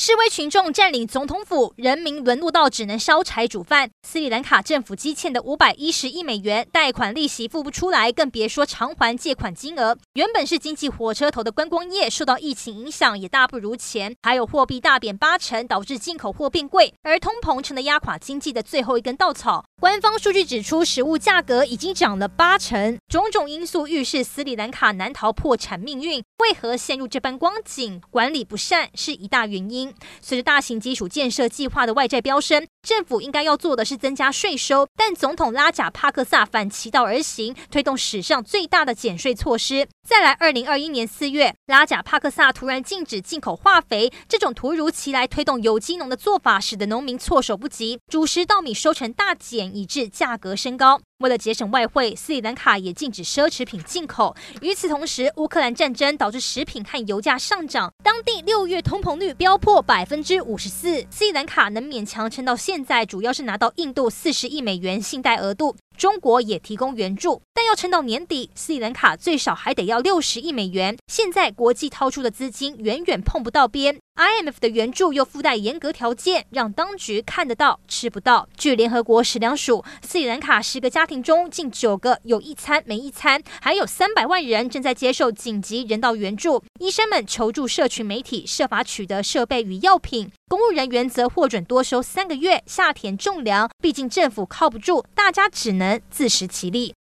[0.00, 3.90] 示威群众占领总统府，人民沦落到只能烧柴煮饭。
[4.06, 9.98] 斯里兰卡政府积欠的五百一十亿美元贷款利息付不出来，更别说偿还借款金额。
[10.12, 14.14] 原本是经济火车头的观光业受到疫情影响，也大不如前。
[14.22, 19.64] 还有货币大贬八成，导致进口货变贵，而通膨成了压垮经济的最后一根稻草。
[19.80, 22.96] 官方数据指出，食物价格已经涨了八成。
[23.08, 26.22] 种种因素预示斯里兰卡难逃破产命运。
[26.38, 28.00] 为何陷入这般光景？
[28.10, 29.87] 管理不善是一大原因。
[30.20, 39.86] 随着大型基础建设计划的外债飙升，政府应该要做的是增加税收，但总统拉贾帕克萨反其道而行，推动史上最大的减税措施。
[40.08, 51.00] 再来，二零二一年四月，拉贾帕克萨突然禁止进口化肥，这种突如其来推动有机农的做法，使得农民措手不及，主食稻米收成大减，以致价格升高。
[51.18, 54.36] 为了节省外汇，斯里兰卡也禁止奢侈品进口。
[54.62, 61.04] 与此同时，乌克兰战争导致食品和油价上涨，当地六月通膨率飙破百分之五十四。
[61.10, 65.74] 斯里兰卡能勉强撑到现现在，主要是拿到印度四十亿美元信贷额度。
[65.98, 70.96] 中国也提供援助，但要撑到年底，斯里兰卡最少还得要六十亿美元。
[71.08, 78.48] 现在国际掏出的资金远远碰不到边，IMF 的援助又附带严格条件，让当局看得到吃不到。
[78.56, 86.62] 据联合国食粮署，斯里兰卡十个家庭中近九个有一餐没一餐，还有三百万人正在接受紧急人道援助。
[86.78, 90.30] 医生们求助社群媒体，设法取得设备与药品。
[90.48, 93.68] 公务人员则获准多休三个月，下田种粮。
[93.82, 96.94] 毕竟政府靠不住，大家只能自食其力。